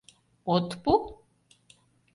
От 0.53 0.67
пу?.. 0.83 0.93